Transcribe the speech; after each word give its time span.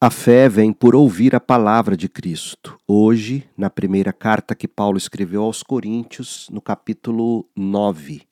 A 0.00 0.10
fé 0.10 0.48
vem 0.48 0.72
por 0.72 0.94
ouvir 0.94 1.34
a 1.34 1.40
palavra 1.40 1.96
de 1.96 2.08
Cristo. 2.08 2.78
Hoje, 2.86 3.48
na 3.56 3.70
primeira 3.70 4.12
carta 4.12 4.54
que 4.54 4.68
Paulo 4.68 4.98
escreveu 4.98 5.42
aos 5.42 5.62
Coríntios, 5.62 6.48
no 6.50 6.60
capítulo 6.60 7.48
9. 7.56 8.22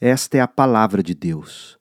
Esta 0.00 0.36
é 0.36 0.40
a 0.40 0.48
palavra 0.48 1.02
de 1.02 1.14
Deus. 1.14 1.78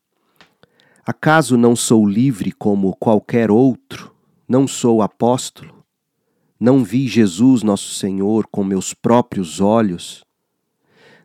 Acaso 1.05 1.57
não 1.57 1.75
sou 1.75 2.07
livre 2.07 2.51
como 2.51 2.95
qualquer 2.95 3.51
outro? 3.51 4.15
Não 4.47 4.67
sou 4.67 5.01
apóstolo? 5.01 5.83
Não 6.57 6.83
vi 6.83 7.07
Jesus, 7.07 7.61
nosso 7.61 7.93
Senhor, 7.95 8.47
com 8.47 8.63
meus 8.63 8.93
próprios 8.93 9.59
olhos? 9.59 10.23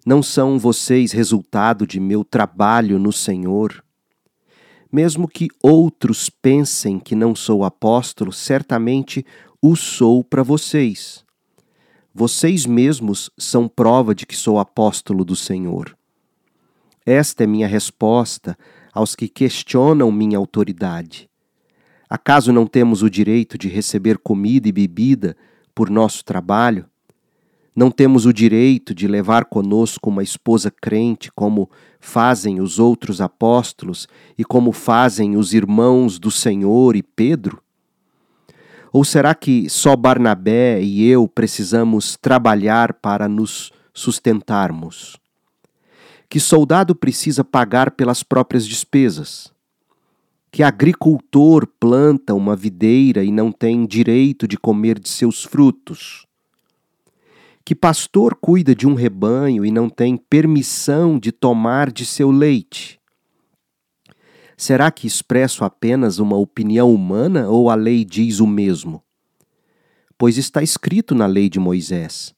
Não 0.05 0.23
são 0.23 0.59
vocês 0.59 1.13
resultado 1.13 1.87
de 1.87 2.01
meu 2.01 2.25
trabalho 2.25 2.99
no 2.99 3.13
Senhor? 3.13 3.85
Mesmo 4.93 5.29
que 5.29 5.49
outros 5.63 6.29
pensem 6.29 6.99
que 6.99 7.15
não 7.15 7.35
sou 7.35 7.65
apóstolo, 7.65 8.33
certamente 8.33 9.25
o 9.63 9.77
sou 9.77 10.25
para 10.25 10.43
vocês. 10.43 11.25
Vocês 12.13 12.67
mesmos 12.67 13.31
são 13.39 13.69
prova 13.69 14.15
de 14.15 14.27
que 14.27 14.37
sou 14.37 14.59
apóstolo 14.59 15.25
do 15.25 15.37
Senhor. 15.37 15.97
Esta 17.07 17.45
é 17.45 17.47
minha 17.47 17.69
resposta 17.69 18.59
aos 18.93 19.15
que 19.15 19.29
questionam 19.29 20.11
minha 20.11 20.37
autoridade. 20.37 21.31
Acaso 22.09 22.53
não 22.53 22.67
temos 22.67 23.05
o 23.05 23.09
direito 23.09 23.57
de 23.57 23.69
receber 23.69 24.19
comida 24.19 24.69
e 24.69 24.73
bebida 24.73 25.37
por 25.73 25.89
nosso 25.89 26.25
trabalho? 26.25 26.90
Não 27.75 27.91
temos 27.91 28.27
o 28.27 28.33
direito 28.33 28.95
de 28.95 29.07
levar 29.07 29.45
conosco 29.45 30.11
uma 30.11 30.23
esposa 30.23 30.71
crente, 30.71 31.31
como 31.33 31.71
fazem 32.01 32.61
os 32.61 32.79
outros 32.79 33.21
apóstolos 33.21 34.09
e 34.37 34.45
como 34.45 34.73
fazem 34.73 35.37
os 35.37 35.55
irmãos 35.55 36.19
do 36.19 36.31
Senhor 36.31 36.97
e 36.97 37.03
Pedro? 37.03 37.63
Ou 38.93 39.05
será 39.05 39.35
que 39.35 39.71
só 39.71 39.95
Barnabé 39.95 40.83
e 40.83 41.07
eu 41.07 41.29
precisamos 41.29 42.17
trabalhar 42.21 42.95
para 42.95 43.29
nos 43.29 43.71
sustentarmos? 43.95 45.17
Que 46.29 46.41
soldado 46.41 46.95
precisa 46.95 47.45
pagar 47.45 47.93
pelas 47.93 48.25
próprias 48.25 48.67
despesas? 48.67 49.53
Que 50.51 50.65
agricultor 50.65 51.69
planta 51.79 52.35
uma 52.35 52.57
videira 52.57 53.23
e 53.23 53.31
não 53.31 53.53
tem 53.53 53.87
direito 53.87 54.49
de 54.49 54.57
comer 54.57 54.99
de 54.99 55.09
seus 55.09 55.45
frutos? 55.45 56.27
Que 57.71 57.75
pastor 57.77 58.35
cuida 58.35 58.75
de 58.75 58.85
um 58.85 58.95
rebanho 58.95 59.65
e 59.65 59.71
não 59.71 59.89
tem 59.89 60.17
permissão 60.17 61.17
de 61.17 61.31
tomar 61.31 61.93
de 61.93 62.05
seu 62.05 62.29
leite? 62.29 62.99
Será 64.57 64.91
que 64.91 65.07
expresso 65.07 65.65
apenas 65.65 66.19
uma 66.19 66.37
opinião 66.37 66.93
humana 66.93 67.49
ou 67.49 67.71
a 67.71 67.77
lei 67.77 68.05
diz 68.05 68.41
o 68.41 68.47
mesmo? 68.49 69.05
Pois 70.19 70.37
está 70.37 70.65
escrito 70.65 71.15
na 71.15 71.27
lei 71.27 71.49
de 71.49 71.61
Moisés: 71.61 72.35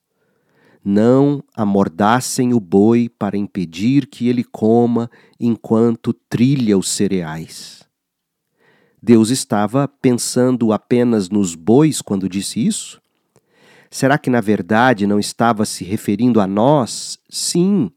Não 0.85 1.43
amordassem 1.57 2.53
o 2.53 2.61
boi 2.61 3.09
para 3.09 3.35
impedir 3.35 4.09
que 4.09 4.29
ele 4.29 4.45
coma 4.45 5.11
enquanto 5.41 6.13
trilha 6.13 6.77
os 6.77 6.91
cereais. 6.91 7.89
Deus 9.03 9.31
estava 9.31 9.89
pensando 9.89 10.75
apenas 10.75 11.31
nos 11.31 11.55
bois 11.55 12.03
quando 12.03 12.29
disse 12.29 12.61
isso? 12.67 13.02
Será 13.93 14.17
que 14.17 14.31
na 14.31 14.41
verdade 14.41 15.07
não 15.07 15.21
estava 15.21 15.67
se 15.67 15.85
referindo 15.85 16.41
a 16.41 16.47
nós? 16.47 17.19
Sim, 17.29 17.91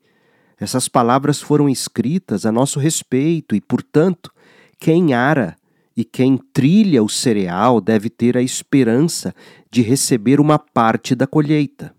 essas 0.59 0.89
palavras 0.89 1.39
foram 1.41 1.69
escritas 1.69 2.45
a 2.45 2.51
nosso 2.51 2.81
respeito 2.81 3.55
e, 3.55 3.61
portanto, 3.61 4.29
quem 4.77 5.13
ara 5.13 5.55
e 5.95 6.03
quem 6.03 6.37
trilha 6.51 7.01
o 7.01 7.07
cereal 7.07 7.79
deve 7.79 8.09
ter 8.09 8.35
a 8.35 8.41
esperança 8.41 9.33
de 9.71 9.81
receber 9.81 10.41
uma 10.41 10.59
parte 10.59 11.15
da 11.15 11.25
colheita. 11.25 11.95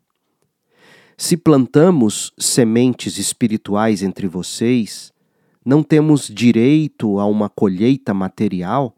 Se 1.17 1.35
plantamos 1.35 2.35
sementes 2.39 3.17
espirituais 3.17 4.03
entre 4.03 4.29
vocês, 4.29 5.11
não 5.65 5.83
temos 5.83 6.29
direito 6.29 7.19
a 7.19 7.25
uma 7.25 7.49
colheita 7.49 8.13
material? 8.13 8.95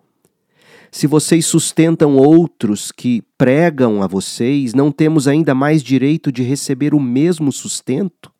Se 0.90 1.06
vocês 1.06 1.44
sustentam 1.44 2.16
outros 2.16 2.90
que 2.90 3.22
pregam 3.36 4.02
a 4.02 4.06
vocês, 4.06 4.72
não 4.72 4.90
temos 4.90 5.28
ainda 5.28 5.54
mais 5.54 5.82
direito 5.82 6.32
de 6.32 6.42
receber 6.42 6.94
o 6.94 7.00
mesmo 7.00 7.52
sustento? 7.52 8.32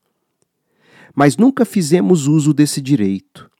Mas 1.14 1.36
nunca 1.36 1.64
fizemos 1.64 2.26
uso 2.26 2.54
desse 2.54 2.80
direito. 2.80 3.50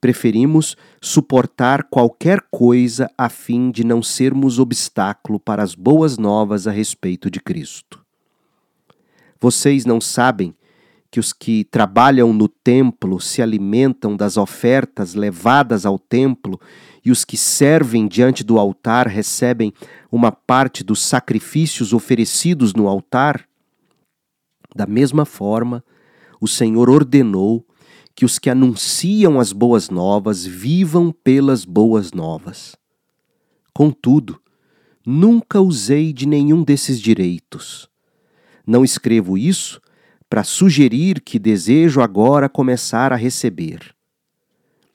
Preferimos 0.00 0.76
suportar 1.00 1.84
qualquer 1.84 2.42
coisa 2.50 3.10
a 3.16 3.28
fim 3.28 3.70
de 3.70 3.84
não 3.84 4.02
sermos 4.02 4.58
obstáculo 4.58 5.40
para 5.40 5.62
as 5.62 5.74
boas 5.74 6.18
novas 6.18 6.66
a 6.66 6.70
respeito 6.70 7.30
de 7.30 7.40
Cristo. 7.40 8.04
Vocês 9.40 9.84
não 9.84 10.00
sabem 10.00 10.54
que 11.10 11.20
os 11.20 11.32
que 11.32 11.64
trabalham 11.64 12.32
no 12.32 12.48
templo 12.48 13.20
se 13.20 13.40
alimentam 13.40 14.16
das 14.16 14.36
ofertas 14.36 15.14
levadas 15.14 15.86
ao 15.86 15.98
templo 15.98 16.60
e 17.04 17.10
os 17.10 17.24
que 17.24 17.36
servem 17.36 18.08
diante 18.08 18.42
do 18.42 18.58
altar 18.58 19.06
recebem 19.06 19.72
uma 20.10 20.32
parte 20.32 20.82
dos 20.82 21.02
sacrifícios 21.02 21.92
oferecidos 21.92 22.72
no 22.72 22.88
altar? 22.88 23.46
Da 24.74 24.86
mesma 24.86 25.24
forma, 25.24 25.84
o 26.40 26.48
Senhor 26.48 26.88
ordenou 26.88 27.66
que 28.14 28.24
os 28.24 28.38
que 28.38 28.48
anunciam 28.48 29.38
as 29.38 29.52
boas 29.52 29.90
novas 29.90 30.46
vivam 30.46 31.12
pelas 31.12 31.64
boas 31.64 32.12
novas. 32.12 32.76
Contudo, 33.72 34.40
nunca 35.04 35.60
usei 35.60 36.12
de 36.12 36.26
nenhum 36.26 36.62
desses 36.62 37.00
direitos. 37.00 37.88
Não 38.66 38.84
escrevo 38.84 39.36
isso 39.36 39.80
para 40.28 40.44
sugerir 40.44 41.20
que 41.20 41.38
desejo 41.38 42.00
agora 42.00 42.48
começar 42.48 43.12
a 43.12 43.16
receber. 43.16 43.94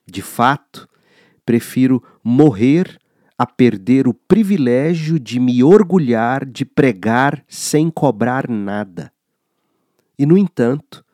De 0.06 0.22
fato, 0.22 0.88
prefiro 1.50 2.00
morrer 2.22 2.96
a 3.36 3.44
perder 3.44 4.06
o 4.06 4.14
privilégio 4.14 5.18
de 5.18 5.40
me 5.40 5.64
orgulhar 5.64 6.46
de 6.46 6.64
pregar 6.64 7.42
sem 7.48 7.90
cobrar 7.90 8.48
nada. 8.48 9.12
E, 10.16 10.24
no 10.24 10.38
entanto, 10.38 11.04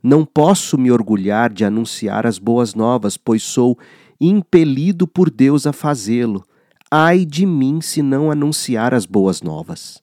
não 0.00 0.24
posso 0.24 0.78
me 0.78 0.92
orgulhar 0.92 1.52
de 1.52 1.64
anunciar 1.64 2.28
as 2.28 2.38
boas 2.38 2.76
novas, 2.76 3.16
pois 3.16 3.42
sou 3.42 3.76
impelido 4.20 5.04
por 5.08 5.28
Deus 5.28 5.66
a 5.66 5.72
fazê-lo. 5.72 6.46
Ai 6.88 7.24
de 7.24 7.44
mim 7.44 7.80
se 7.80 8.02
não 8.02 8.30
anunciar 8.30 8.94
as 8.94 9.04
boas 9.04 9.42
novas. 9.42 10.00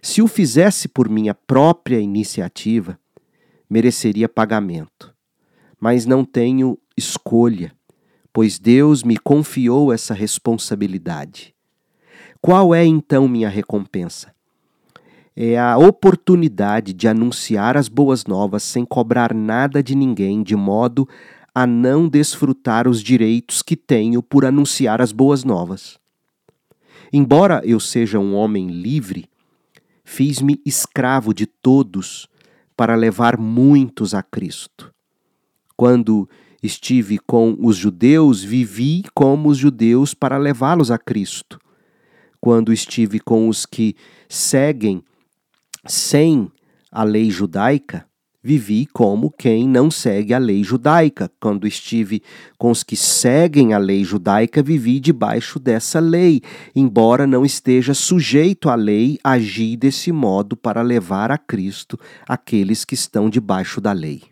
Se 0.00 0.22
o 0.22 0.28
fizesse 0.28 0.86
por 0.86 1.08
minha 1.08 1.34
própria 1.34 1.98
iniciativa, 1.98 2.96
mereceria 3.68 4.28
pagamento. 4.28 5.12
Mas 5.80 6.06
não 6.06 6.24
tenho 6.24 6.78
escolha 6.96 7.74
pois 8.32 8.58
Deus 8.58 9.02
me 9.02 9.16
confiou 9.16 9.92
essa 9.92 10.14
responsabilidade. 10.14 11.54
Qual 12.40 12.74
é 12.74 12.84
então 12.84 13.28
minha 13.28 13.48
recompensa? 13.48 14.34
É 15.34 15.58
a 15.58 15.78
oportunidade 15.78 16.92
de 16.92 17.08
anunciar 17.08 17.76
as 17.76 17.88
boas 17.88 18.26
novas 18.26 18.62
sem 18.62 18.84
cobrar 18.84 19.32
nada 19.32 19.82
de 19.82 19.94
ninguém, 19.94 20.42
de 20.42 20.56
modo 20.56 21.08
a 21.54 21.66
não 21.66 22.08
desfrutar 22.08 22.88
os 22.88 23.02
direitos 23.02 23.62
que 23.62 23.76
tenho 23.76 24.22
por 24.22 24.44
anunciar 24.44 25.00
as 25.00 25.12
boas 25.12 25.44
novas. 25.44 25.98
Embora 27.12 27.60
eu 27.64 27.78
seja 27.78 28.18
um 28.18 28.34
homem 28.34 28.68
livre, 28.68 29.28
fiz-me 30.02 30.60
escravo 30.64 31.34
de 31.34 31.46
todos 31.46 32.28
para 32.76 32.94
levar 32.94 33.38
muitos 33.38 34.14
a 34.14 34.22
Cristo. 34.22 34.92
Quando 35.76 36.28
estive 36.62 37.18
com 37.18 37.56
os 37.60 37.76
judeus, 37.76 38.42
vivi 38.42 39.02
como 39.14 39.48
os 39.48 39.58
judeus 39.58 40.14
para 40.14 40.38
levá-los 40.38 40.90
a 40.90 40.98
Cristo. 40.98 41.58
Quando 42.40 42.72
estive 42.72 43.18
com 43.20 43.48
os 43.48 43.66
que 43.66 43.96
seguem 44.28 45.02
sem 45.86 46.50
a 46.90 47.02
lei 47.02 47.30
judaica, 47.30 48.06
vivi 48.42 48.86
como 48.86 49.30
quem 49.30 49.68
não 49.68 49.90
segue 49.90 50.34
a 50.34 50.38
lei 50.38 50.64
judaica. 50.64 51.30
Quando 51.40 51.66
estive 51.66 52.22
com 52.58 52.70
os 52.70 52.82
que 52.82 52.96
seguem 52.96 53.72
a 53.72 53.78
lei 53.78 54.02
judaica, 54.02 54.62
vivi 54.62 54.98
debaixo 54.98 55.58
dessa 55.58 56.00
lei. 56.00 56.42
Embora 56.74 57.26
não 57.26 57.44
esteja 57.44 57.94
sujeito 57.94 58.68
à 58.68 58.74
lei, 58.74 59.18
agi 59.22 59.76
desse 59.76 60.10
modo 60.10 60.56
para 60.56 60.82
levar 60.82 61.30
a 61.30 61.38
Cristo 61.38 61.98
aqueles 62.28 62.84
que 62.84 62.94
estão 62.94 63.30
debaixo 63.30 63.80
da 63.80 63.92
lei. 63.92 64.31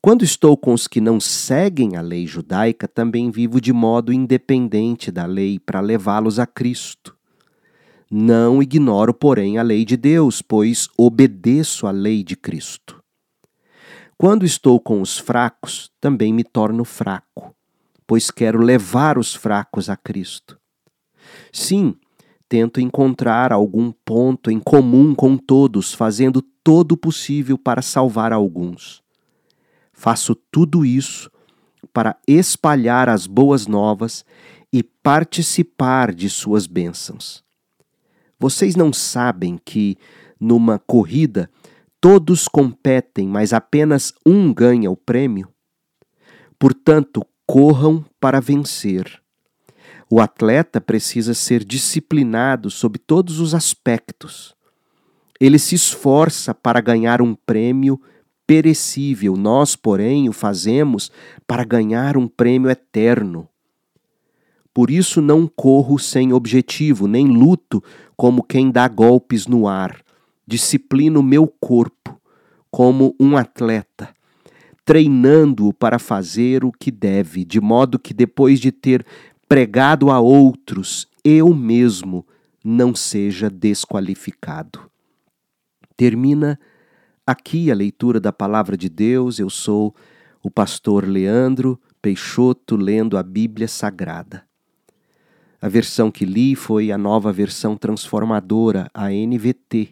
Quando 0.00 0.24
estou 0.24 0.56
com 0.56 0.72
os 0.72 0.86
que 0.86 1.00
não 1.00 1.18
seguem 1.18 1.96
a 1.96 2.00
lei 2.00 2.24
judaica, 2.24 2.86
também 2.86 3.32
vivo 3.32 3.60
de 3.60 3.72
modo 3.72 4.12
independente 4.12 5.10
da 5.10 5.26
lei 5.26 5.58
para 5.58 5.80
levá-los 5.80 6.38
a 6.38 6.46
Cristo. 6.46 7.16
Não 8.08 8.62
ignoro, 8.62 9.12
porém, 9.12 9.58
a 9.58 9.62
lei 9.62 9.84
de 9.84 9.96
Deus, 9.96 10.40
pois 10.40 10.88
obedeço 10.96 11.86
à 11.86 11.90
lei 11.90 12.22
de 12.22 12.36
Cristo. 12.36 13.02
Quando 14.16 14.46
estou 14.46 14.80
com 14.80 15.02
os 15.02 15.18
fracos, 15.18 15.90
também 16.00 16.32
me 16.32 16.44
torno 16.44 16.84
fraco, 16.84 17.54
pois 18.06 18.30
quero 18.30 18.60
levar 18.60 19.18
os 19.18 19.34
fracos 19.34 19.90
a 19.90 19.96
Cristo. 19.96 20.58
Sim, 21.52 21.96
tento 22.48 22.80
encontrar 22.80 23.52
algum 23.52 23.92
ponto 24.04 24.50
em 24.50 24.60
comum 24.60 25.12
com 25.12 25.36
todos, 25.36 25.92
fazendo 25.92 26.40
todo 26.40 26.92
o 26.92 26.96
possível 26.96 27.58
para 27.58 27.82
salvar 27.82 28.32
alguns. 28.32 29.02
Faço 29.98 30.36
tudo 30.36 30.86
isso 30.86 31.28
para 31.92 32.16
espalhar 32.24 33.08
as 33.08 33.26
boas 33.26 33.66
novas 33.66 34.24
e 34.72 34.80
participar 34.80 36.14
de 36.14 36.30
suas 36.30 36.68
bênçãos. 36.68 37.42
Vocês 38.38 38.76
não 38.76 38.92
sabem 38.92 39.58
que, 39.64 39.98
numa 40.38 40.78
corrida, 40.78 41.50
todos 42.00 42.46
competem, 42.46 43.26
mas 43.26 43.52
apenas 43.52 44.12
um 44.24 44.54
ganha 44.54 44.88
o 44.88 44.96
prêmio? 44.96 45.52
Portanto, 46.60 47.26
corram 47.44 48.04
para 48.20 48.40
vencer. 48.40 49.20
O 50.08 50.20
atleta 50.20 50.80
precisa 50.80 51.34
ser 51.34 51.64
disciplinado 51.64 52.70
sob 52.70 53.00
todos 53.00 53.40
os 53.40 53.52
aspectos. 53.52 54.54
Ele 55.40 55.58
se 55.58 55.74
esforça 55.74 56.54
para 56.54 56.80
ganhar 56.80 57.20
um 57.20 57.34
prêmio 57.34 58.00
perecível, 58.48 59.36
nós, 59.36 59.76
porém, 59.76 60.26
o 60.26 60.32
fazemos 60.32 61.12
para 61.46 61.62
ganhar 61.64 62.16
um 62.16 62.26
prêmio 62.26 62.70
eterno. 62.70 63.46
Por 64.72 64.90
isso 64.90 65.20
não 65.20 65.46
corro 65.46 65.98
sem 65.98 66.32
objetivo, 66.32 67.06
nem 67.06 67.26
luto 67.26 67.84
como 68.16 68.42
quem 68.42 68.70
dá 68.70 68.88
golpes 68.88 69.46
no 69.46 69.68
ar. 69.68 70.00
Disciplino 70.46 71.22
meu 71.22 71.46
corpo 71.46 72.18
como 72.70 73.14
um 73.20 73.36
atleta, 73.36 74.08
treinando-o 74.82 75.70
para 75.70 75.98
fazer 75.98 76.64
o 76.64 76.72
que 76.72 76.90
deve, 76.90 77.44
de 77.44 77.60
modo 77.60 77.98
que 77.98 78.14
depois 78.14 78.60
de 78.60 78.72
ter 78.72 79.04
pregado 79.46 80.10
a 80.10 80.20
outros, 80.20 81.06
eu 81.22 81.52
mesmo 81.52 82.26
não 82.64 82.94
seja 82.94 83.50
desqualificado. 83.50 84.90
Termina 85.98 86.58
aqui 87.28 87.70
a 87.70 87.74
leitura 87.74 88.18
da 88.18 88.32
palavra 88.32 88.74
de 88.74 88.88
Deus. 88.88 89.38
Eu 89.38 89.50
sou 89.50 89.94
o 90.42 90.50
pastor 90.50 91.06
Leandro 91.06 91.78
Peixoto 92.00 92.74
lendo 92.74 93.18
a 93.18 93.22
Bíblia 93.22 93.68
Sagrada. 93.68 94.46
A 95.60 95.68
versão 95.68 96.10
que 96.10 96.24
li 96.24 96.54
foi 96.54 96.90
a 96.90 96.96
nova 96.96 97.30
versão 97.30 97.76
transformadora, 97.76 98.90
a 98.94 99.10
NVT, 99.10 99.90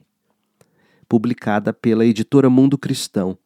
publicada 1.07 1.75
pela 1.75 2.07
editora 2.07 2.49
Mundo 2.49 2.79
Cristão. 2.79 3.37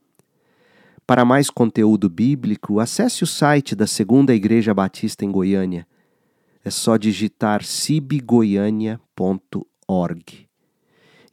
Para 1.05 1.25
mais 1.25 1.51
conteúdo 1.51 2.09
bíblico, 2.09 2.79
acesse 2.79 3.25
o 3.25 3.27
site 3.27 3.75
da 3.75 3.89
Segunda 3.89 4.33
Igreja 4.33 4.73
Batista 4.73 5.25
em 5.25 5.33
Goiânia 5.33 5.85
é 6.63 6.71
só 6.71 6.97
digitar 6.97 7.65
cibgoiania.org. 7.65 10.50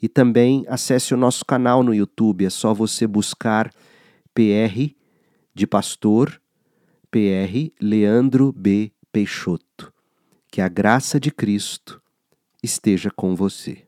E 0.02 0.08
também 0.08 0.64
acesse 0.68 1.14
o 1.14 1.18
nosso 1.18 1.44
canal 1.44 1.84
no 1.84 1.94
YouTube, 1.94 2.46
é 2.46 2.50
só 2.50 2.74
você 2.74 3.08
buscar 3.08 3.72
PR 4.34 4.94
de 5.54 5.66
Pastor, 5.66 6.40
PR 7.10 7.72
Leandro 7.82 8.52
B. 8.52 8.92
Peixoto. 9.12 9.92
Que 10.52 10.62
a 10.62 10.68
graça 10.68 11.20
de 11.20 11.32
Cristo 11.32 12.00
esteja 12.62 13.10
com 13.10 13.36
você. 13.36 13.87